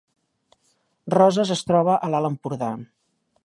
[1.15, 2.75] Roses es troba a l’Alt Empordà